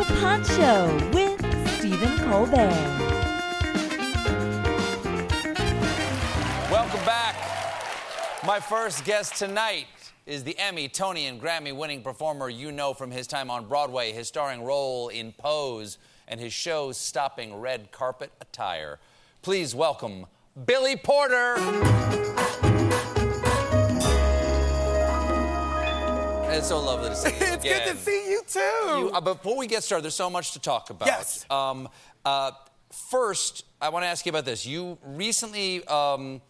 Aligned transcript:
Show 0.00 0.14
Pod 0.14 0.46
Show 0.46 1.10
with 1.12 1.68
Stephen 1.78 2.16
Colbert. 2.20 2.70
Welcome 6.70 7.04
back. 7.04 7.36
My 8.46 8.60
first 8.60 9.04
guest 9.04 9.36
tonight 9.36 9.88
is 10.24 10.42
the 10.42 10.58
Emmy, 10.58 10.88
Tony, 10.88 11.26
and 11.26 11.38
Grammy 11.38 11.76
winning 11.76 12.00
performer 12.00 12.48
you 12.48 12.72
know 12.72 12.94
from 12.94 13.10
his 13.10 13.26
time 13.26 13.50
on 13.50 13.66
Broadway, 13.66 14.12
his 14.12 14.26
starring 14.26 14.62
role 14.64 15.08
in 15.08 15.32
Pose, 15.32 15.98
and 16.28 16.40
his 16.40 16.54
show's 16.54 16.96
stopping 16.96 17.54
red 17.56 17.92
carpet 17.92 18.32
attire. 18.40 18.98
Please 19.42 19.74
welcome 19.74 20.24
Billy 20.64 20.96
Porter. 20.96 21.56
It's 26.60 26.68
so 26.68 26.78
lovely 26.78 27.08
to 27.08 27.16
see 27.16 27.30
you 27.30 27.36
It's 27.40 27.64
again. 27.64 27.86
good 27.86 27.92
to 27.92 27.96
see 27.96 28.30
you 28.30 28.42
too. 28.46 28.58
You- 28.60 29.10
uh, 29.14 29.20
before 29.22 29.56
we 29.56 29.66
get 29.66 29.82
started, 29.82 30.04
there's 30.04 30.14
so 30.14 30.28
much 30.28 30.52
to 30.52 30.58
talk 30.58 30.90
about. 30.90 31.06
Yes. 31.06 31.46
Um, 31.48 31.88
uh, 32.26 32.50
first, 33.10 33.64
I 33.80 33.88
want 33.88 34.02
to 34.04 34.08
ask 34.08 34.26
you 34.26 34.30
about 34.30 34.44
this. 34.44 34.66
You 34.66 34.98
recently 35.02 35.82
um, 35.86 36.42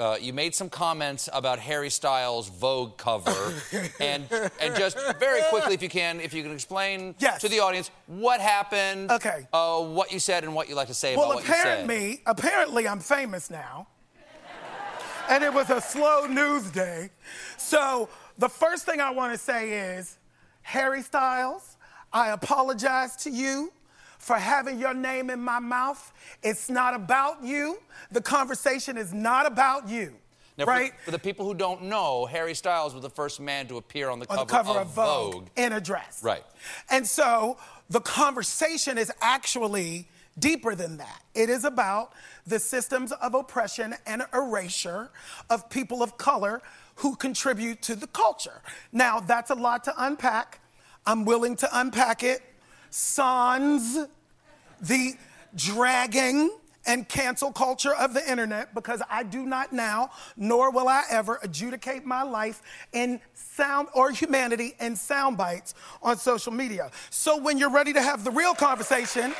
uh, 0.00 0.16
you 0.20 0.32
made 0.32 0.52
some 0.56 0.68
comments 0.68 1.28
about 1.32 1.60
Harry 1.60 1.90
Styles' 1.90 2.48
Vogue 2.48 2.96
cover, 2.98 3.54
and 4.00 4.24
and 4.60 4.74
just 4.74 4.98
very 5.20 5.42
quickly, 5.48 5.74
if 5.74 5.80
you 5.82 5.88
can, 5.88 6.20
if 6.20 6.34
you 6.34 6.42
can 6.42 6.50
explain 6.50 7.14
Yes. 7.20 7.40
to 7.42 7.48
the 7.48 7.60
audience 7.60 7.92
what 8.08 8.40
happened, 8.40 9.12
Okay. 9.12 9.46
uh, 9.52 9.80
what 9.80 10.10
you 10.10 10.18
said, 10.18 10.42
and 10.42 10.56
what 10.56 10.68
you 10.68 10.74
like 10.74 10.88
to 10.88 10.94
say 10.94 11.14
well, 11.14 11.26
about 11.30 11.34
what 11.36 11.44
you 11.46 11.54
said. 11.54 11.60
apparently, 11.84 12.20
apparently, 12.26 12.88
I'm 12.88 12.98
famous 12.98 13.48
now, 13.48 13.86
and 15.30 15.44
it 15.44 15.54
was 15.54 15.70
a 15.70 15.80
slow 15.80 16.26
news 16.26 16.68
day. 16.72 17.10
So 17.58 18.08
the 18.38 18.48
first 18.48 18.84
thing 18.86 19.00
I 19.00 19.10
want 19.10 19.32
to 19.32 19.38
say 19.38 19.96
is, 19.96 20.18
Harry 20.62 21.02
Styles, 21.02 21.76
I 22.12 22.30
apologize 22.30 23.16
to 23.16 23.30
you 23.30 23.72
for 24.18 24.36
having 24.36 24.78
your 24.78 24.94
name 24.94 25.30
in 25.30 25.40
my 25.40 25.58
mouth. 25.58 26.12
It's 26.42 26.68
not 26.68 26.94
about 26.94 27.44
you. 27.44 27.78
The 28.10 28.20
conversation 28.20 28.96
is 28.96 29.12
not 29.12 29.46
about 29.46 29.88
you. 29.88 30.14
Now, 30.58 30.64
for- 30.64 30.70
right? 30.70 30.92
For, 31.04 31.10
the 31.10 31.18
people 31.18 31.46
who 31.46 31.54
don't 31.54 31.82
know, 31.82 32.26
Harry 32.26 32.54
Styles 32.54 32.94
was 32.94 33.02
the 33.02 33.10
first 33.10 33.40
man 33.40 33.68
to 33.68 33.76
appear 33.76 34.08
on 34.08 34.18
the 34.18 34.28
on 34.30 34.46
cover, 34.46 34.46
the 34.46 34.52
cover 34.52 34.80
of, 34.80 34.86
of 34.88 34.94
Vogue, 34.94 35.34
Vogue. 35.34 35.48
in 35.56 35.72
a 35.72 35.80
dress. 35.80 36.20
Right. 36.22 36.44
And 36.90 37.06
so 37.06 37.58
the 37.90 38.00
conversation 38.00 38.98
is 38.98 39.12
actually 39.20 40.08
deeper 40.38 40.74
than 40.74 40.96
that. 40.96 41.22
It 41.34 41.50
is 41.50 41.64
about 41.64 42.12
the 42.46 42.58
systems 42.58 43.12
of 43.12 43.34
oppression 43.34 43.94
and 44.06 44.22
erasure 44.32 45.10
of 45.50 45.68
people 45.70 46.02
of 46.02 46.16
color 46.18 46.62
who 46.96 47.16
contribute 47.16 47.82
to 47.82 47.94
the 47.94 48.06
culture. 48.08 48.62
Now, 48.92 49.20
that's 49.20 49.50
a 49.50 49.54
lot 49.54 49.84
to 49.84 49.94
unpack. 49.96 50.60
I'm 51.06 51.24
willing 51.24 51.56
to 51.56 51.68
unpack 51.72 52.22
it. 52.22 52.40
Sans 52.90 54.06
the 54.80 55.14
dragging 55.54 56.50
and 56.86 57.08
cancel 57.08 57.52
culture 57.52 57.94
of 57.94 58.14
the 58.14 58.30
internet 58.30 58.74
because 58.74 59.02
I 59.10 59.24
do 59.24 59.44
not 59.44 59.72
now, 59.72 60.10
nor 60.36 60.70
will 60.70 60.88
I 60.88 61.02
ever 61.10 61.38
adjudicate 61.42 62.04
my 62.04 62.22
life 62.22 62.62
in 62.92 63.20
sound 63.34 63.88
or 63.94 64.10
humanity 64.12 64.76
in 64.80 64.96
sound 64.96 65.36
bites 65.36 65.74
on 66.02 66.16
social 66.16 66.52
media. 66.52 66.90
So 67.10 67.38
when 67.38 67.58
you're 67.58 67.70
ready 67.70 67.92
to 67.92 68.00
have 68.00 68.24
the 68.24 68.30
real 68.30 68.54
conversation, 68.54 69.34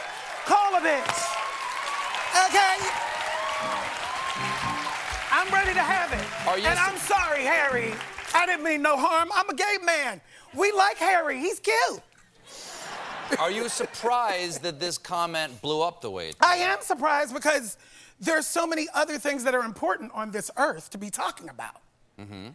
call 0.44 0.74
a 0.74 0.80
bitch. 0.80 1.36
Okay? 2.48 2.76
I'm 5.30 5.52
ready 5.52 5.74
to 5.74 5.80
have 5.80 6.12
it. 6.12 6.48
Are 6.48 6.58
you 6.58 6.66
and 6.66 6.78
I'm 6.78 6.96
sorry, 6.98 7.25
Harry. 7.46 7.94
I 8.34 8.44
didn't 8.46 8.64
mean 8.64 8.82
no 8.82 8.96
harm. 8.96 9.30
I'm 9.34 9.48
a 9.48 9.54
gay 9.54 9.76
man. 9.84 10.20
We 10.54 10.72
like 10.72 10.98
Harry. 10.98 11.38
He's 11.38 11.60
cute. 11.60 12.02
Are 13.38 13.50
you 13.50 13.68
surprised 13.68 14.62
that 14.62 14.78
this 14.78 14.98
comment 14.98 15.60
blew 15.62 15.82
up 15.82 16.00
the 16.00 16.10
way 16.10 16.28
it 16.28 16.38
did? 16.38 16.44
I 16.44 16.56
am 16.56 16.80
surprised 16.80 17.34
because 17.34 17.76
there's 18.20 18.46
so 18.46 18.66
many 18.66 18.86
other 18.94 19.18
things 19.18 19.44
that 19.44 19.54
are 19.54 19.64
important 19.64 20.12
on 20.14 20.30
this 20.30 20.50
earth 20.56 20.90
to 20.90 20.98
be 20.98 21.10
talking 21.10 21.48
about. 21.48 21.80
Mm-hmm. 22.20 22.48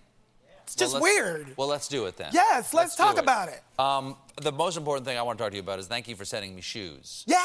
It's 0.72 0.80
just 0.80 0.94
Well, 0.94 1.02
weird. 1.02 1.54
Well, 1.58 1.68
let's 1.68 1.90
do 1.90 2.06
it 2.06 2.16
then. 2.16 2.30
Yes, 2.32 2.74
let's 2.74 2.96
do 2.96 3.04
talk 3.04 3.18
about 3.18 3.50
it. 3.50 3.62
Um, 3.78 4.16
the 4.42 4.54
most 4.54 4.78
important 4.78 5.06
thing 5.06 5.18
I 5.18 5.22
want 5.22 5.38
to 5.38 5.44
talk 5.44 5.52
to 5.52 5.58
you 5.58 5.62
about 5.62 5.80
is 5.80 5.88
thank 5.88 6.08
you 6.08 6.16
for 6.16 6.24
sending 6.24 6.56
me 6.56 6.62
shoes. 6.62 7.26
yeah. 7.28 7.42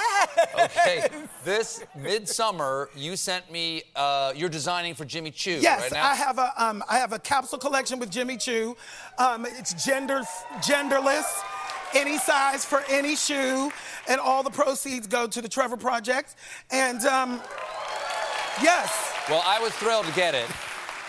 Okay, 0.64 1.08
this 1.44 1.82
midsummer 1.96 2.88
you 2.94 3.16
sent 3.16 3.50
me. 3.50 3.82
Uh, 3.96 4.32
you're 4.36 4.48
designing 4.48 4.94
for 4.94 5.04
Jimmy 5.04 5.32
Choo 5.32 5.58
Yes, 5.60 5.80
right 5.82 5.92
now. 5.92 6.06
I 6.08 6.14
have 6.14 6.38
a 6.38 6.52
um, 6.56 6.84
I 6.88 6.98
have 6.98 7.12
a 7.12 7.18
capsule 7.18 7.58
collection 7.58 7.98
with 7.98 8.10
Jimmy 8.10 8.36
Choo. 8.36 8.76
Um, 9.18 9.44
it's 9.44 9.84
gender 9.84 10.22
genderless, 10.60 11.26
any 11.94 12.18
size 12.18 12.64
for 12.64 12.84
any 12.88 13.16
shoe, 13.16 13.72
and 14.08 14.20
all 14.20 14.42
the 14.44 14.50
proceeds 14.50 15.06
go 15.08 15.26
to 15.26 15.42
the 15.42 15.48
Trevor 15.48 15.76
Project. 15.76 16.36
And 16.70 17.04
um, 17.06 17.40
yes, 18.62 19.12
Well, 19.28 19.42
I 19.44 19.60
was 19.60 19.72
thrilled 19.74 20.06
to 20.06 20.12
get 20.12 20.34
it. 20.34 20.46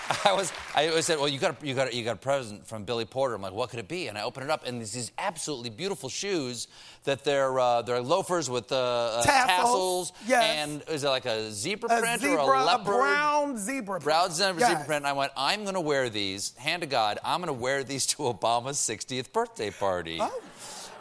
I 0.25 0.33
was. 0.33 0.51
I 0.75 0.87
always 0.87 1.05
said, 1.05 1.17
"Well, 1.17 1.27
you 1.27 1.37
got 1.39 1.61
a, 1.61 1.65
you 1.65 1.73
got 1.73 1.89
a, 1.89 1.95
you 1.95 2.03
got 2.03 2.13
a 2.13 2.19
present 2.19 2.65
from 2.67 2.83
Billy 2.85 3.05
Porter." 3.05 3.35
I'm 3.35 3.41
like, 3.41 3.53
"What 3.53 3.69
could 3.69 3.79
it 3.79 3.87
be?" 3.87 4.07
And 4.07 4.17
I 4.17 4.21
open 4.23 4.43
it 4.43 4.49
up, 4.49 4.65
and 4.65 4.79
there's 4.79 4.91
these 4.93 5.11
absolutely 5.17 5.69
beautiful 5.69 6.07
shoes 6.09 6.67
that 7.03 7.23
they're 7.23 7.59
uh, 7.59 7.81
they're 7.81 8.01
loafers 8.01 8.49
with 8.49 8.71
uh, 8.71 8.75
uh, 8.75 9.23
Tassels, 9.23 10.13
yes. 10.27 10.43
And 10.43 10.83
is 10.89 11.03
it 11.03 11.09
like 11.09 11.25
a 11.25 11.51
zebra 11.51 11.89
a 11.97 11.99
print 11.99 12.21
zebra, 12.21 12.43
or 12.43 12.55
a 12.55 12.63
leopard? 12.63 12.87
a 12.93 12.97
brown 12.97 13.57
zebra. 13.57 13.99
print. 13.99 14.03
Brown 14.03 14.31
zebra, 14.31 14.59
Yes. 14.61 14.69
zebra 14.69 14.85
print. 14.85 14.97
And 15.03 15.07
I 15.07 15.13
went, 15.13 15.31
I'm 15.35 15.63
going 15.63 15.75
to 15.75 15.81
wear 15.81 16.09
these. 16.09 16.55
Hand 16.57 16.81
to 16.81 16.87
God, 16.87 17.19
I'm 17.23 17.39
going 17.41 17.47
to 17.47 17.53
wear 17.53 17.83
these 17.83 18.05
to 18.07 18.17
Obama's 18.23 18.77
60th 18.77 19.31
birthday 19.33 19.71
party. 19.71 20.19
Oh. 20.21 20.41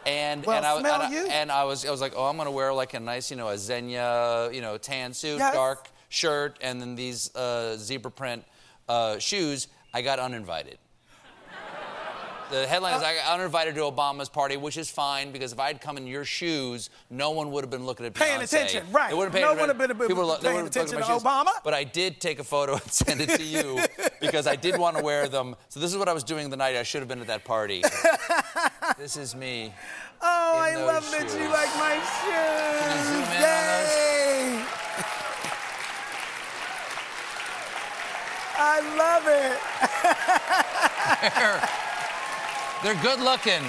And 0.05 0.45
Well, 0.45 0.57
and 0.57 0.65
I, 0.65 0.77
and, 0.77 0.87
I, 0.87 1.27
and 1.33 1.51
I 1.51 1.63
was 1.65 1.85
I 1.85 1.91
was 1.91 1.99
like, 2.01 2.13
oh, 2.15 2.25
I'm 2.25 2.37
going 2.37 2.45
to 2.47 2.51
wear 2.51 2.73
like 2.73 2.93
a 2.93 2.99
nice, 2.99 3.29
you 3.29 3.35
know, 3.37 3.49
a 3.49 3.55
Zegna, 3.55 4.53
you 4.53 4.61
know, 4.61 4.77
tan 4.77 5.13
suit, 5.13 5.37
Yes. 5.39 5.53
dark 5.53 5.89
shirt, 6.09 6.57
and 6.61 6.79
then 6.81 6.95
these 6.95 7.35
uh, 7.35 7.75
zebra 7.77 8.11
print 8.11 8.45
uh, 8.87 9.19
shoes. 9.19 9.67
I 9.93 10.01
got 10.01 10.19
uninvited. 10.19 10.77
The 12.49 12.65
headline 12.65 12.95
is 12.95 13.03
I 13.03 13.15
got 13.15 13.33
uninvited 13.37 13.75
to 13.75 13.81
Obama's 13.81 14.29
party, 14.29 14.55
which 14.55 14.77
is 14.77 14.89
fine 14.89 15.33
because 15.33 15.51
if 15.51 15.59
I'd 15.59 15.81
come 15.81 15.97
in 15.97 16.07
your 16.07 16.23
shoes, 16.23 16.89
no 17.09 17.31
one 17.31 17.51
would 17.51 17.61
have 17.65 17.69
been 17.69 17.85
looking 17.85 18.05
at 18.05 18.13
Beyonce. 18.13 18.19
Paying 18.19 18.41
attention, 18.41 18.85
right. 18.93 19.09
They 19.09 19.15
wouldn't 19.15 19.35
pay 19.35 19.41
No 19.41 19.49
one 19.49 19.59
would 19.59 19.69
have 19.69 19.77
been 19.77 20.07
People 20.07 20.27
were- 20.29 20.37
paying 20.37 20.65
attention 20.65 20.97
to 20.97 21.03
shoes. 21.03 21.23
Obama. 21.23 21.49
But 21.65 21.73
I 21.73 21.83
did 21.83 22.21
take 22.21 22.39
a 22.39 22.45
photo 22.45 22.73
and 22.73 22.81
send 22.91 23.19
it 23.19 23.31
to 23.31 23.43
you 23.43 23.81
because 24.21 24.47
I 24.47 24.55
did 24.55 24.77
want 24.77 24.95
to 24.95 25.03
wear 25.03 25.27
them. 25.27 25.57
So 25.67 25.81
this 25.81 25.91
is 25.91 25.97
what 25.97 26.07
I 26.07 26.13
was 26.13 26.23
doing 26.23 26.49
the 26.49 26.55
night 26.55 26.77
I 26.77 26.83
should 26.83 27.01
have 27.01 27.09
been 27.09 27.19
at 27.19 27.27
that 27.27 27.43
party. 27.43 27.83
this 28.97 29.17
is 29.17 29.35
me. 29.35 29.73
Oh, 30.21 30.53
I 30.57 30.75
love 30.75 31.03
that 31.11 31.29
you 31.37 31.49
like 31.49 31.75
my 31.75 31.95
shoes. 32.15 33.07
zoom 33.07 33.23
in 33.35 33.43
on 33.43 33.66
it. 39.51 39.59
They're 42.83 43.01
good 43.01 43.19
looking. 43.19 43.61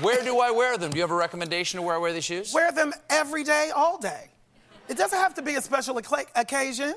Where 0.00 0.22
do 0.22 0.40
I 0.40 0.50
wear 0.50 0.76
them? 0.76 0.90
Do 0.90 0.96
you 0.96 1.02
have 1.02 1.10
a 1.10 1.14
recommendation 1.14 1.78
of 1.78 1.84
where 1.84 1.94
I 1.94 1.98
wear 1.98 2.12
these 2.12 2.24
shoes? 2.24 2.52
Wear 2.52 2.70
them 2.72 2.92
every 3.08 3.44
day, 3.44 3.70
all 3.74 3.98
day. 3.98 4.30
It 4.88 4.98
doesn't 4.98 5.18
have 5.18 5.34
to 5.34 5.42
be 5.42 5.54
a 5.54 5.62
special 5.62 5.94
occa- 5.96 6.26
occasion. 6.34 6.94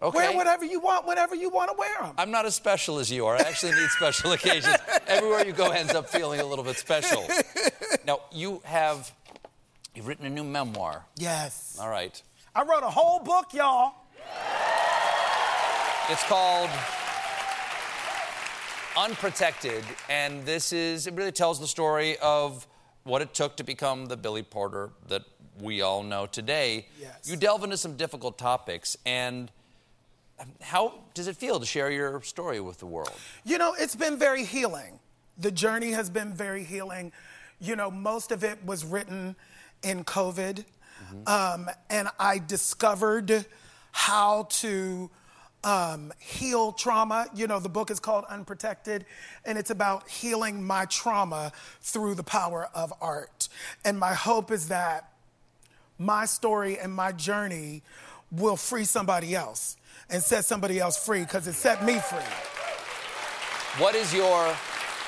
Okay. 0.00 0.16
Wear 0.16 0.36
whatever 0.36 0.64
you 0.64 0.78
want 0.80 1.06
whenever 1.06 1.34
you 1.34 1.50
want 1.50 1.70
to 1.70 1.76
wear 1.76 2.02
them. 2.02 2.14
I'm 2.16 2.30
not 2.30 2.46
as 2.46 2.54
special 2.54 2.98
as 3.00 3.10
you 3.10 3.26
are. 3.26 3.34
I 3.36 3.40
actually 3.40 3.72
need 3.72 3.88
special 3.90 4.32
occasions. 4.38 4.76
Everywhere 5.08 5.44
you 5.44 5.52
go 5.52 5.70
ends 5.70 5.92
up 5.94 6.08
feeling 6.08 6.40
a 6.40 6.44
little 6.44 6.64
bit 6.64 6.76
special. 6.76 7.26
Now, 8.06 8.20
you 8.32 8.62
have 8.64 9.12
you've 9.94 10.06
written 10.06 10.24
a 10.24 10.30
new 10.30 10.44
memoir. 10.44 11.04
Yes. 11.16 11.76
All 11.78 11.90
right. 11.90 12.22
I 12.54 12.62
wrote 12.62 12.82
a 12.82 12.88
whole 12.88 13.20
book, 13.20 13.52
y'all. 13.52 13.92
It's 16.08 16.22
called 16.24 16.70
Unprotected, 18.98 19.84
and 20.10 20.44
this 20.44 20.72
is 20.72 21.06
it 21.06 21.14
really 21.14 21.30
tells 21.30 21.60
the 21.60 21.68
story 21.68 22.16
of 22.18 22.66
what 23.04 23.22
it 23.22 23.32
took 23.32 23.56
to 23.58 23.62
become 23.62 24.06
the 24.06 24.16
Billy 24.16 24.42
Porter 24.42 24.90
that 25.06 25.22
we 25.60 25.82
all 25.82 26.02
know 26.02 26.26
today. 26.26 26.88
Yes. 27.00 27.30
You 27.30 27.36
delve 27.36 27.62
into 27.62 27.76
some 27.76 27.96
difficult 27.96 28.38
topics, 28.38 28.96
and 29.06 29.52
um, 30.40 30.48
how 30.60 30.94
does 31.14 31.28
it 31.28 31.36
feel 31.36 31.60
to 31.60 31.66
share 31.66 31.92
your 31.92 32.20
story 32.22 32.58
with 32.58 32.78
the 32.78 32.86
world? 32.86 33.12
You 33.44 33.58
know, 33.58 33.72
it's 33.78 33.94
been 33.94 34.18
very 34.18 34.44
healing. 34.44 34.98
The 35.38 35.52
journey 35.52 35.92
has 35.92 36.10
been 36.10 36.34
very 36.34 36.64
healing. 36.64 37.12
You 37.60 37.76
know, 37.76 37.92
most 37.92 38.32
of 38.32 38.42
it 38.42 38.58
was 38.66 38.84
written 38.84 39.36
in 39.84 40.02
COVID. 40.02 40.64
Um, 41.28 41.70
and 41.88 42.08
I 42.18 42.38
discovered 42.38 43.46
how 43.92 44.48
to 44.50 45.08
um, 45.68 46.14
heal 46.18 46.72
trauma. 46.72 47.26
You 47.34 47.46
know, 47.46 47.60
the 47.60 47.68
book 47.68 47.90
is 47.90 48.00
called 48.00 48.24
Unprotected, 48.30 49.04
and 49.44 49.58
it's 49.58 49.68
about 49.68 50.08
healing 50.08 50.64
my 50.64 50.86
trauma 50.86 51.52
through 51.82 52.14
the 52.14 52.22
power 52.22 52.70
of 52.74 52.92
art. 53.02 53.48
And 53.84 53.98
my 53.98 54.14
hope 54.14 54.50
is 54.50 54.68
that 54.68 55.12
my 55.98 56.24
story 56.24 56.78
and 56.78 56.92
my 56.92 57.12
journey 57.12 57.82
will 58.32 58.56
free 58.56 58.84
somebody 58.84 59.34
else 59.34 59.76
and 60.08 60.22
set 60.22 60.46
somebody 60.46 60.78
else 60.78 61.04
free 61.04 61.20
because 61.20 61.46
it 61.46 61.52
set 61.52 61.84
me 61.84 61.98
free. 61.98 62.18
What 63.76 63.94
is 63.94 64.14
your? 64.14 64.56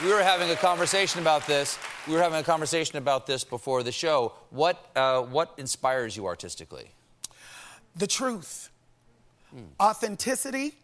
We 0.03 0.13
were 0.13 0.23
having 0.23 0.51
a 0.51 0.57
conversation 0.57 1.23
about 1.23 1.47
this. 1.47 1.79
We 2.07 2.15
were 2.15 2.23
having 2.23 2.39
a 2.39 2.43
conversation 2.43 2.99
about 2.99 3.27
this 3.27 3.45
before 3.45 3.83
the 3.83 3.93
show. 3.93 4.35
What 4.51 4.91
uh, 4.95 5.23
what 5.23 5.55
inspires 5.57 6.19
you 6.19 6.27
artistically? 6.27 6.91
the 7.97 8.07
truth, 8.07 8.70
authenticity, 9.81 10.75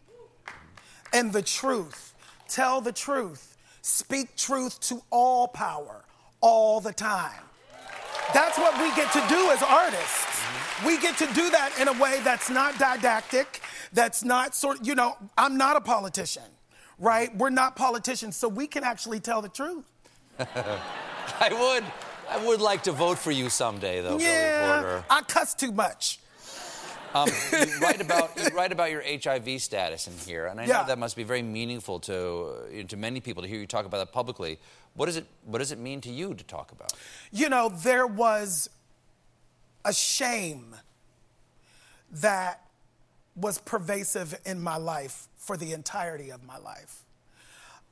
and 1.13 1.31
the 1.33 1.41
truth. 1.41 2.13
Tell 2.47 2.81
the 2.81 2.91
truth. 2.91 3.57
Speak 3.81 4.35
truth 4.35 4.79
to 4.81 5.01
all 5.09 5.47
power, 5.47 6.03
all 6.41 6.81
the 6.81 6.93
time. 6.93 7.41
That's 8.33 8.57
what 8.57 8.73
we 8.81 8.93
get 8.95 9.11
to 9.13 9.23
do 9.29 9.51
as 9.51 9.63
artists. 9.63 10.41
We 10.85 10.99
get 10.99 11.17
to 11.17 11.25
do 11.27 11.49
that 11.49 11.77
in 11.79 11.87
a 11.87 11.93
way 11.93 12.19
that's 12.23 12.49
not 12.49 12.77
didactic, 12.77 13.61
that's 13.93 14.23
not 14.23 14.53
sort 14.53 14.81
of, 14.81 14.87
you 14.87 14.95
know, 14.95 15.15
I'm 15.37 15.57
not 15.57 15.77
a 15.77 15.81
politician, 15.81 16.43
right? 16.99 17.35
We're 17.35 17.49
not 17.49 17.75
politicians, 17.75 18.35
so 18.35 18.47
we 18.47 18.67
can 18.67 18.83
actually 18.83 19.19
tell 19.19 19.41
the 19.41 19.49
truth. 19.49 19.85
I 20.39 21.49
would 21.51 21.83
I 22.29 22.45
would 22.45 22.59
like 22.59 22.83
to 22.83 22.91
vote 22.91 23.17
for 23.17 23.31
you 23.31 23.49
someday, 23.49 24.01
though, 24.01 24.17
Billy 24.17 24.81
Porter. 24.81 25.03
I 25.09 25.21
cuss 25.21 25.53
too 25.53 25.71
much. 25.71 26.19
Um, 27.13 27.29
you 27.51 27.79
write 27.79 28.01
about 28.01 28.31
you 28.37 28.49
write 28.55 28.71
about 28.71 28.91
your 28.91 29.01
HIV 29.03 29.61
status 29.61 30.07
in 30.07 30.13
here, 30.25 30.47
and 30.47 30.59
I 30.59 30.65
Yeah. 30.65 30.81
know 30.81 30.87
that 30.87 30.99
must 30.99 31.15
be 31.15 31.23
very 31.23 31.41
meaningful 31.41 31.99
to 32.01 32.85
to 32.87 32.97
many 32.97 33.19
people 33.21 33.43
to 33.43 33.49
hear 33.49 33.59
you 33.59 33.67
talk 33.67 33.85
about 33.85 33.97
that 33.99 34.11
publicly. 34.11 34.59
What 34.93 35.05
does 35.07 35.15
it 35.17 35.25
What 35.45 35.59
does 35.59 35.71
it 35.71 35.79
mean 35.79 36.01
to 36.01 36.09
you 36.11 36.33
to 36.33 36.43
talk 36.43 36.71
about? 36.71 36.93
You 37.31 37.49
know, 37.49 37.69
there 37.69 38.07
was 38.07 38.69
a 39.85 39.93
shame 39.93 40.75
that 42.11 42.61
was 43.35 43.59
pervasive 43.59 44.39
in 44.45 44.61
my 44.61 44.77
life 44.77 45.27
for 45.37 45.57
the 45.57 45.73
entirety 45.73 46.29
of 46.31 46.43
my 46.43 46.57
life. 46.57 47.03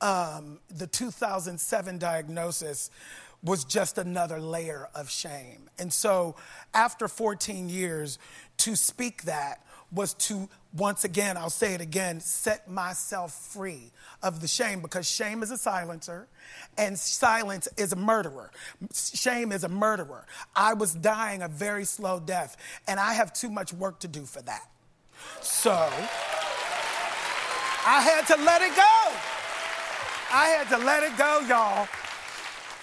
Um, 0.00 0.58
the 0.68 0.86
2007 0.86 1.98
diagnosis 1.98 2.90
was 3.46 3.64
just 3.64 3.96
another 3.96 4.40
layer 4.40 4.88
of 4.94 5.08
shame. 5.08 5.70
And 5.78 5.92
so, 5.92 6.34
after 6.74 7.08
14 7.08 7.68
years, 7.68 8.18
to 8.58 8.74
speak 8.74 9.22
that 9.22 9.64
was 9.92 10.14
to, 10.14 10.48
once 10.76 11.04
again, 11.04 11.36
I'll 11.36 11.48
say 11.48 11.74
it 11.74 11.80
again, 11.80 12.18
set 12.20 12.68
myself 12.68 13.32
free 13.32 13.92
of 14.22 14.40
the 14.40 14.48
shame 14.48 14.82
because 14.82 15.08
shame 15.08 15.44
is 15.44 15.52
a 15.52 15.56
silencer 15.56 16.26
and 16.76 16.98
silence 16.98 17.68
is 17.76 17.92
a 17.92 17.96
murderer. 17.96 18.50
Shame 18.92 19.52
is 19.52 19.62
a 19.62 19.68
murderer. 19.68 20.26
I 20.56 20.74
was 20.74 20.92
dying 20.92 21.42
a 21.42 21.48
very 21.48 21.84
slow 21.84 22.18
death, 22.18 22.56
and 22.88 22.98
I 22.98 23.14
have 23.14 23.32
too 23.32 23.50
much 23.50 23.72
work 23.72 24.00
to 24.00 24.08
do 24.08 24.24
for 24.24 24.42
that. 24.42 24.68
So, 25.40 25.72
I 27.88 28.00
had 28.00 28.26
to 28.26 28.42
let 28.42 28.62
it 28.62 28.74
go. 28.74 29.12
I 30.32 30.48
had 30.48 30.68
to 30.76 30.84
let 30.84 31.04
it 31.04 31.16
go, 31.16 31.40
y'all. 31.46 31.86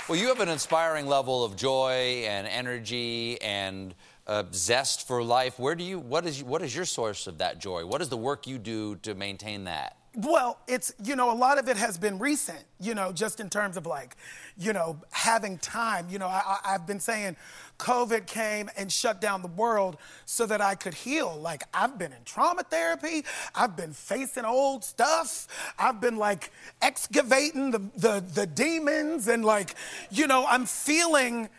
Well, 0.09 0.19
you 0.19 0.27
have 0.27 0.41
an 0.41 0.49
inspiring 0.49 1.07
level 1.07 1.45
of 1.45 1.55
joy 1.55 2.25
and 2.27 2.45
energy 2.45 3.41
and 3.41 3.95
uh, 4.27 4.43
zest 4.53 5.07
for 5.07 5.23
life. 5.23 5.57
Where 5.57 5.75
do 5.75 5.85
you? 5.85 5.97
What 5.97 6.25
is? 6.25 6.43
What 6.43 6.61
is 6.61 6.75
your 6.75 6.83
source 6.83 7.25
of 7.25 7.37
that 7.37 7.59
joy? 7.59 7.85
What 7.85 8.01
is 8.01 8.09
the 8.09 8.17
work 8.17 8.45
you 8.45 8.57
do 8.57 8.97
to 8.97 9.15
maintain 9.15 9.63
that? 9.63 9.95
Well, 10.15 10.59
it's, 10.67 10.93
you 11.03 11.15
know, 11.15 11.31
a 11.31 11.33
lot 11.33 11.57
of 11.57 11.69
it 11.69 11.77
has 11.77 11.97
been 11.97 12.19
recent, 12.19 12.59
you 12.79 12.93
know, 12.93 13.11
just 13.11 13.39
in 13.39 13.49
terms 13.49 13.77
of 13.77 13.85
like, 13.85 14.15
you 14.57 14.71
know, 14.73 14.99
having 15.09 15.57
time. 15.57 16.07
You 16.09 16.19
know, 16.19 16.27
I, 16.27 16.59
I've 16.63 16.85
been 16.85 16.99
saying 16.99 17.35
COVID 17.83 18.25
came 18.27 18.69
and 18.77 18.89
shut 18.89 19.19
down 19.19 19.41
the 19.41 19.49
world 19.49 19.97
so 20.25 20.45
that 20.45 20.61
I 20.61 20.75
could 20.75 20.93
heal. 20.93 21.35
Like, 21.35 21.63
I've 21.73 21.99
been 21.99 22.13
in 22.13 22.23
trauma 22.23 22.63
therapy, 22.63 23.25
I've 23.53 23.75
been 23.75 23.91
facing 23.91 24.45
old 24.45 24.85
stuff, 24.85 25.49
I've 25.77 25.99
been 25.99 26.15
like 26.15 26.51
excavating 26.81 27.71
the, 27.71 27.79
the, 27.97 28.23
the 28.33 28.47
demons, 28.47 29.27
and 29.27 29.43
like, 29.43 29.75
you 30.09 30.27
know, 30.27 30.45
I'm 30.47 30.65
feeling 30.65 31.49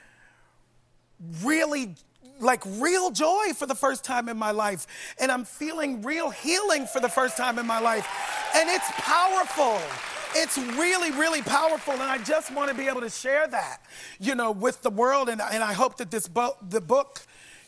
really 1.43 1.95
like 2.41 2.65
real 2.79 3.11
joy 3.11 3.53
for 3.55 3.67
the 3.67 3.75
first 3.75 4.03
time 4.03 4.31
in 4.31 4.37
my 4.37 4.51
life. 4.51 4.87
And 5.21 5.31
i'm 5.31 5.45
feeling 5.45 6.03
real 6.03 6.31
healing 6.31 6.87
for 6.87 7.01
the 7.01 7.09
first 7.09 7.37
time 7.37 7.61
in 7.61 7.67
my 7.67 7.79
life. 7.79 8.09
And 8.57 8.69
it's 8.69 8.91
powerful 8.97 9.81
it's 10.35 10.59
really 10.59 11.11
really 11.13 11.43
powerful 11.43 11.95
and 11.95 12.03
i 12.03 12.19
just 12.19 12.53
want 12.55 12.69
to 12.69 12.75
be 12.77 12.89
able 12.89 13.01
to 13.01 13.11
share 13.11 13.47
that 13.47 13.79
you 14.21 14.35
know 14.35 14.51
with 14.51 14.83
the 14.83 14.91
world 14.91 15.29
and, 15.29 15.41
and 15.53 15.63
i 15.63 15.73
hope 15.73 15.97
that 15.97 16.11
this 16.11 16.27
book 16.29 16.57
the 16.69 16.81
book 16.81 17.23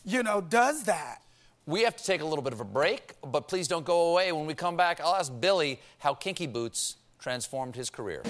you 0.05 0.23
know 0.23 0.41
does 0.41 0.85
that 0.85 1.23
We 1.69 1.83
have 1.83 1.97
to 1.97 2.05
take 2.05 2.21
a 2.21 2.25
little 2.25 2.45
bit 2.45 2.53
of 2.53 2.61
a 2.61 2.65
break, 2.65 3.15
but 3.23 3.49
please 3.49 3.67
don't 3.67 3.85
go 3.85 4.11
away. 4.13 4.31
When 4.31 4.47
we 4.47 4.55
come 4.55 4.77
back, 4.77 5.01
I'll 5.01 5.17
ask 5.17 5.33
Billy 5.41 5.81
how 5.99 6.15
Kinky 6.15 6.47
Boots 6.47 6.97
transformed 7.19 7.75
his 7.75 7.91
career. 7.91 8.23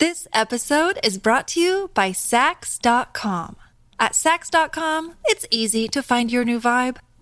This 0.00 0.26
episode 0.32 0.98
is 1.04 1.18
brought 1.18 1.46
to 1.48 1.60
you 1.60 1.90
by 1.94 2.10
Saks.com. 2.10 3.56
At 3.98 4.12
Saks.com, 4.12 5.14
it's 5.26 5.46
easy 5.50 5.86
to 5.88 6.02
find 6.02 6.30
your 6.30 6.44
new 6.44 6.60
vibe. 6.60 6.96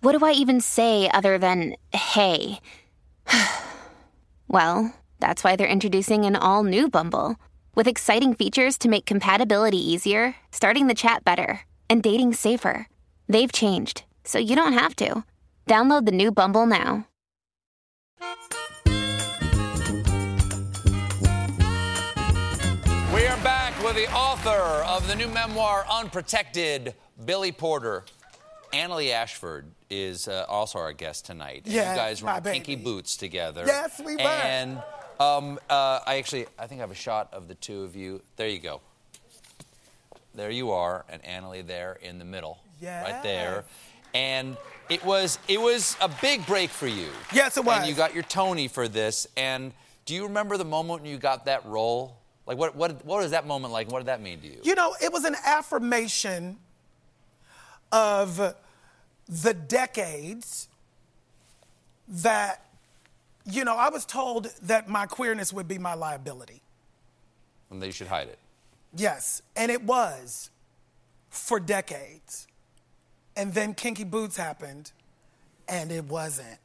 what 0.00 0.16
do 0.16 0.24
I 0.24 0.32
even 0.32 0.60
say 0.60 1.10
other 1.12 1.38
than 1.38 1.74
hey? 1.92 2.60
well, 4.48 4.94
that's 5.18 5.42
why 5.42 5.56
they're 5.56 5.66
introducing 5.66 6.24
an 6.24 6.36
all 6.36 6.62
new 6.62 6.88
Bumble 6.88 7.36
with 7.74 7.88
exciting 7.88 8.34
features 8.34 8.78
to 8.78 8.88
make 8.88 9.06
compatibility 9.06 9.78
easier, 9.78 10.36
starting 10.52 10.86
the 10.86 10.94
chat 10.94 11.24
better, 11.24 11.62
and 11.90 12.02
dating 12.02 12.34
safer. 12.34 12.86
They've 13.28 13.52
changed, 13.52 14.04
so 14.24 14.38
you 14.38 14.54
don't 14.54 14.72
have 14.72 14.94
to. 14.96 15.24
Download 15.66 16.06
the 16.06 16.12
new 16.12 16.30
Bumble 16.30 16.66
now. 16.66 17.06
We 23.14 23.26
are 23.26 23.40
back 23.42 23.82
with 23.82 23.96
the 23.96 24.08
author 24.12 24.84
of 24.84 25.08
the 25.08 25.16
new 25.16 25.28
memoir, 25.28 25.84
Unprotected, 25.90 26.94
Billy 27.24 27.52
Porter. 27.52 28.04
Annaleigh 28.72 29.12
Ashford 29.12 29.72
is 29.90 30.28
uh, 30.28 30.44
also 30.48 30.78
our 30.78 30.92
guest 30.92 31.26
tonight. 31.26 31.62
And 31.64 31.74
Yes, 31.74 31.96
you 31.96 32.02
guys 32.02 32.22
my 32.22 32.32
run 32.34 32.42
Kinky. 32.42 32.76
Boots 32.76 33.16
together. 33.16 33.64
Yes, 33.66 34.00
we 34.04 34.16
were. 34.16 34.22
And 34.22 34.82
um, 35.18 35.58
uh, 35.70 36.00
I 36.06 36.16
actually, 36.18 36.46
I 36.58 36.66
think 36.66 36.80
I 36.80 36.82
have 36.82 36.90
a 36.90 36.94
shot 36.94 37.28
of 37.32 37.48
the 37.48 37.54
two 37.54 37.82
of 37.82 37.96
you. 37.96 38.22
There 38.36 38.48
you 38.48 38.58
go. 38.60 38.80
there 40.34 40.50
you 40.50 40.70
are, 40.70 41.04
and 41.08 41.22
Annaleigh 41.22 41.66
there 41.66 41.98
in 42.02 42.18
the 42.18 42.24
middle, 42.24 42.58
right 42.82 43.22
there, 43.22 43.64
and 44.14 44.56
it 44.88 45.04
was 45.04 45.38
it 45.48 45.60
was 45.60 45.96
a 46.00 46.08
big 46.20 46.46
break 46.46 46.70
for 46.70 46.86
you. 46.86 47.08
Yes, 47.32 47.56
it 47.56 47.64
was. 47.64 47.80
And 47.80 47.88
you 47.88 47.94
got 47.94 48.14
your 48.14 48.22
Tony 48.22 48.68
for 48.68 48.88
this. 48.88 49.26
And 49.36 49.72
do 50.06 50.14
you 50.14 50.24
remember 50.24 50.56
the 50.56 50.64
moment 50.64 51.02
when 51.02 51.10
you 51.10 51.18
got 51.18 51.44
that 51.46 51.64
role? 51.66 52.16
Like, 52.46 52.56
what 52.56 52.76
what 52.76 53.04
what 53.04 53.22
was 53.22 53.32
that 53.32 53.46
moment 53.46 53.72
like? 53.72 53.90
What 53.90 53.98
did 53.98 54.06
that 54.06 54.22
mean 54.22 54.40
to 54.40 54.46
you? 54.46 54.60
You 54.62 54.74
know, 54.74 54.94
it 55.02 55.12
was 55.12 55.24
an 55.24 55.34
affirmation 55.44 56.58
of 57.92 58.54
the 59.28 59.52
decades 59.52 60.68
that, 62.08 62.64
you 63.44 63.64
know, 63.64 63.76
I 63.76 63.90
was 63.90 64.04
told 64.04 64.46
that 64.62 64.88
my 64.88 65.06
queerness 65.06 65.52
would 65.52 65.68
be 65.68 65.78
my 65.78 65.94
liability. 65.94 66.62
And 67.70 67.82
that 67.82 67.86
you 67.86 67.92
should 67.92 68.06
hide 68.06 68.28
it. 68.28 68.38
Yes, 68.96 69.42
and 69.54 69.70
it 69.70 69.82
was 69.82 70.48
for 71.28 71.60
decades. 71.60 72.46
And 73.36 73.52
then 73.52 73.74
Kinky 73.74 74.04
Boots 74.04 74.36
happened, 74.36 74.92
and 75.68 75.92
it 75.92 76.04
wasn't. 76.06 76.48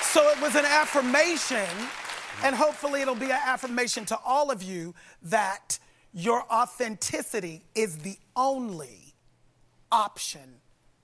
so 0.00 0.28
it 0.30 0.40
was 0.40 0.54
an 0.54 0.64
affirmation, 0.64 1.68
and 2.42 2.56
hopefully 2.56 3.02
it'll 3.02 3.14
be 3.14 3.26
an 3.26 3.38
affirmation 3.44 4.06
to 4.06 4.18
all 4.24 4.50
of 4.50 4.62
you 4.62 4.94
that 5.22 5.78
your 6.14 6.42
authenticity 6.50 7.62
is 7.74 7.98
the 7.98 8.16
only 8.34 9.09
option 9.92 10.60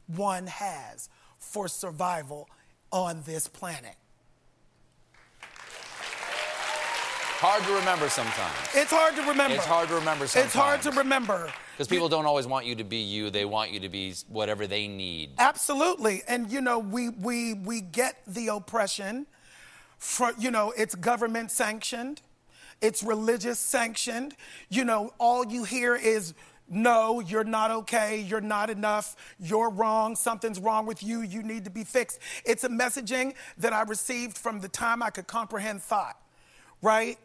one 0.06 0.46
has 0.46 1.08
for 1.38 1.68
survival 1.68 2.48
on 2.90 3.22
this 3.26 3.48
planet. 3.48 3.96
Hard 7.38 7.62
to 7.64 7.74
remember 7.74 8.08
sometimes. 8.08 8.54
It's 8.74 8.90
hard 8.90 9.14
to 9.16 9.22
remember. 9.22 9.56
It's 9.56 9.66
hard 9.66 9.88
to 9.88 9.94
remember 9.96 10.26
sometimes. 10.26 10.46
It's 10.46 10.54
hard 10.54 10.82
to 10.82 10.90
remember. 10.92 11.52
Because 11.76 11.86
people 11.86 12.08
don't 12.08 12.24
always 12.24 12.46
want 12.46 12.64
you 12.64 12.74
to 12.76 12.84
be 12.84 12.96
you. 12.96 13.28
They 13.28 13.44
want 13.44 13.72
you 13.72 13.80
to 13.80 13.90
be 13.90 14.14
whatever 14.28 14.66
they 14.66 14.88
need. 14.88 15.32
Absolutely. 15.36 16.22
And 16.26 16.50
you 16.50 16.62
know, 16.62 16.78
we 16.78 17.10
we 17.10 17.52
we 17.52 17.82
get 17.82 18.22
the 18.26 18.48
oppression 18.48 19.26
for 19.98 20.32
you 20.38 20.50
know, 20.50 20.72
it's 20.78 20.94
government 20.94 21.50
sanctioned, 21.50 22.22
it's 22.80 23.02
religious 23.02 23.58
sanctioned. 23.58 24.34
You 24.70 24.86
know, 24.86 25.12
all 25.18 25.44
you 25.44 25.64
hear 25.64 25.94
is 25.94 26.32
no, 26.68 27.20
you're 27.20 27.44
not 27.44 27.70
okay, 27.70 28.20
you're 28.20 28.40
not 28.40 28.70
enough, 28.70 29.16
you're 29.38 29.70
wrong, 29.70 30.16
something's 30.16 30.58
wrong 30.58 30.86
with 30.86 31.02
you, 31.02 31.20
you 31.22 31.42
need 31.42 31.64
to 31.64 31.70
be 31.70 31.84
fixed. 31.84 32.18
It's 32.44 32.64
a 32.64 32.68
messaging 32.68 33.34
that 33.58 33.72
I 33.72 33.82
received 33.82 34.36
from 34.36 34.60
the 34.60 34.68
time 34.68 35.02
I 35.02 35.10
could 35.10 35.26
comprehend 35.26 35.82
thought, 35.82 36.20
right? 36.82 37.18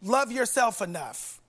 Love 0.00 0.30
yourself 0.30 0.80
enough 0.80 1.40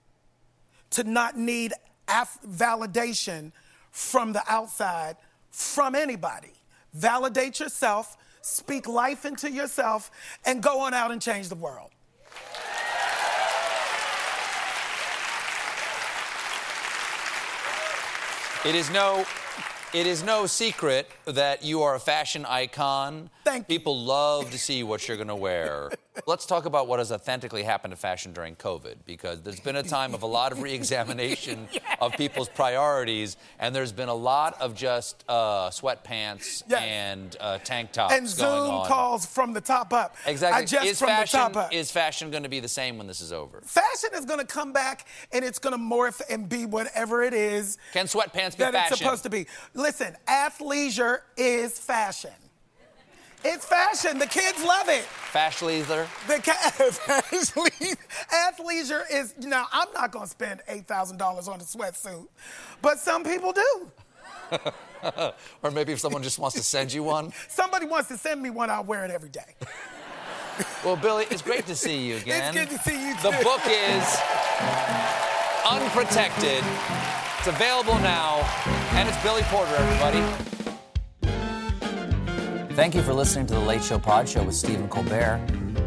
to 0.90 1.04
not 1.04 1.36
need 1.36 1.72
af- 2.08 2.38
validation 2.46 3.52
from 3.90 4.32
the 4.32 4.42
outside 4.48 5.16
from 5.54 5.94
anybody. 5.94 6.52
Validate 6.92 7.60
yourself, 7.60 8.16
speak 8.42 8.88
life 8.88 9.24
into 9.24 9.50
yourself, 9.50 10.10
and 10.44 10.62
go 10.62 10.80
on 10.80 10.92
out 10.92 11.12
and 11.12 11.22
change 11.22 11.48
the 11.48 11.54
world. 11.54 11.90
It 18.64 18.74
is 18.74 18.90
no, 18.90 19.26
it 19.92 20.06
is 20.06 20.22
no 20.22 20.46
secret 20.46 21.10
that 21.26 21.62
you 21.62 21.82
are 21.82 21.94
a 21.94 22.00
fashion 22.00 22.46
icon. 22.46 23.28
Thank 23.44 23.68
you. 23.68 23.76
People 23.76 24.02
love 24.02 24.50
to 24.52 24.58
see 24.58 24.82
what 24.82 25.06
you're 25.06 25.18
going 25.18 25.28
to 25.28 25.36
wear. 25.36 25.90
Let's 26.26 26.46
talk 26.46 26.64
about 26.64 26.86
what 26.86 27.00
has 27.00 27.10
authentically 27.10 27.64
happened 27.64 27.90
to 27.90 27.96
fashion 27.96 28.32
during 28.32 28.54
COVID, 28.54 28.94
because 29.04 29.42
there's 29.42 29.58
been 29.58 29.74
a 29.74 29.82
time 29.82 30.14
of 30.14 30.22
a 30.22 30.26
lot 30.26 30.52
of 30.52 30.62
reexamination 30.62 31.66
of 32.00 32.12
people's 32.12 32.48
priorities, 32.48 33.36
and 33.58 33.74
there's 33.74 33.90
been 33.90 34.08
a 34.08 34.14
lot 34.14 34.60
of 34.60 34.76
just 34.76 35.24
uh, 35.28 35.70
sweatpants 35.70 36.62
Yes. 36.68 36.82
and 36.82 37.36
uh, 37.40 37.58
tank 37.58 37.90
tops 37.90 38.14
And 38.14 38.28
Zoom 38.28 38.46
on. 38.46 38.86
calls 38.86 39.26
from 39.26 39.52
the 39.54 39.60
top 39.60 39.92
up. 39.92 40.14
Exactly. 40.24 40.62
I 40.62 40.64
just 40.64 40.86
is 40.86 40.98
from 41.00 41.08
fashion 41.08 41.40
the 41.40 41.48
top 41.48 41.56
up. 41.56 41.74
is 41.74 41.90
fashion 41.90 42.30
going 42.30 42.44
to 42.44 42.48
be 42.48 42.60
the 42.60 42.68
same 42.68 42.96
when 42.96 43.08
this 43.08 43.20
is 43.20 43.32
over? 43.32 43.60
fashion 43.62 44.10
is 44.14 44.24
going 44.24 44.38
to 44.40 44.46
come 44.46 44.72
back 44.72 45.06
and 45.32 45.44
it's 45.44 45.58
going 45.58 45.72
to 45.76 45.82
morph 45.82 46.20
and 46.30 46.48
be 46.48 46.64
whatever 46.64 47.24
it 47.24 47.34
is 47.34 47.76
Can 47.92 48.06
sweatpants 48.06 48.52
be 48.52 48.58
that 48.58 48.72
fashion? 48.72 48.92
it's 48.92 48.98
supposed 48.98 49.22
to 49.24 49.30
be. 49.30 49.46
Listen, 49.74 50.16
athleisure 50.28 51.18
is 51.36 51.76
fashion. 51.76 52.30
It's 53.44 53.66
fashion. 53.66 54.18
The 54.18 54.26
kids 54.26 54.64
love 54.64 54.88
it. 54.88 55.04
Fashleather. 55.32 56.06
The 56.26 56.40
ca- 56.42 56.72
athleisure, 57.20 57.96
athleisure 58.32 59.02
is, 59.12 59.34
you 59.40 59.48
know, 59.48 59.64
I'm 59.72 59.88
not 59.94 60.12
going 60.12 60.24
to 60.24 60.30
spend 60.30 60.62
$8,000 60.68 61.20
on 61.48 61.60
a 61.60 61.64
sweatsuit, 61.64 62.26
but 62.80 62.98
some 62.98 63.24
people 63.24 63.52
do. 63.52 63.90
Or 65.62 65.70
maybe 65.70 65.92
if 65.92 66.00
someone 66.00 66.22
just 66.22 66.38
wants 66.38 66.56
to 66.56 66.62
send 66.62 66.90
you 66.90 67.02
one. 67.02 67.30
Somebody 67.48 67.84
wants 67.84 68.08
to 68.08 68.16
send 68.16 68.40
me 68.40 68.48
one, 68.48 68.70
I'll 68.70 68.84
wear 68.84 69.04
it 69.04 69.10
every 69.10 69.28
day. 69.28 69.54
Well, 70.82 70.96
Billy, 70.96 71.26
it's 71.30 71.42
great 71.42 71.66
to 71.66 71.76
see 71.76 72.06
you 72.06 72.16
again. 72.16 72.54
It's 72.56 72.56
good 72.56 72.70
to 72.74 72.82
see 72.82 73.08
you, 73.08 73.14
too. 73.16 73.22
The 73.30 73.44
book 73.44 73.60
is 73.66 74.18
Unprotected. 75.68 76.64
It's 77.38 77.48
available 77.48 77.98
now, 77.98 78.40
and 78.92 79.06
it's 79.06 79.22
Billy 79.22 79.42
Porter, 79.44 79.74
everybody. 79.76 80.20
Thank 82.74 82.96
you 82.96 83.02
for 83.02 83.14
listening 83.14 83.46
to 83.46 83.54
the 83.54 83.60
Late 83.60 83.84
Show 83.84 84.00
Pod 84.00 84.28
Show 84.28 84.42
with 84.42 84.56
Stephen 84.56 84.88
Colbert. 84.88 85.40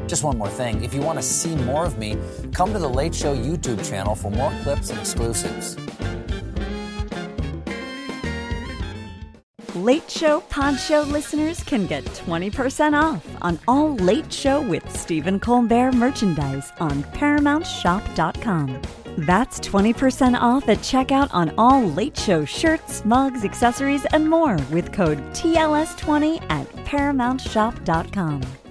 Just 0.07 0.23
one 0.23 0.37
more 0.37 0.47
thing. 0.47 0.85
If 0.85 0.93
you 0.93 1.01
want 1.01 1.19
to 1.19 1.23
see 1.23 1.53
more 1.53 1.85
of 1.85 1.97
me, 1.97 2.17
come 2.53 2.71
to 2.71 2.79
the 2.79 2.89
Late 2.89 3.13
Show 3.13 3.35
YouTube 3.35 3.87
channel 3.87 4.15
for 4.15 4.31
more 4.31 4.53
clips 4.63 4.89
and 4.89 4.97
exclusives. 4.97 5.75
Late 9.75 10.09
Show 10.09 10.39
Pod 10.49 10.79
Show 10.79 11.01
listeners 11.01 11.61
can 11.61 11.87
get 11.87 12.05
20% 12.05 12.93
off 12.99 13.23
on 13.41 13.59
all 13.67 13.95
Late 13.95 14.31
Show 14.31 14.61
with 14.61 14.89
Stephen 14.89 15.41
Colbert 15.41 15.91
merchandise 15.91 16.71
on 16.79 17.03
ParamountShop.com. 17.03 18.81
That's 19.19 19.59
20% 19.59 20.39
off 20.39 20.69
at 20.69 20.77
checkout 20.79 21.29
on 21.31 21.53
all 21.57 21.83
Late 21.83 22.17
Show 22.17 22.45
shirts, 22.45 23.03
mugs, 23.03 23.43
accessories, 23.43 24.05
and 24.13 24.29
more 24.29 24.57
with 24.71 24.91
code 24.93 25.17
TLS20 25.33 26.43
at 26.49 26.66
ParamountShop.com. 26.87 28.66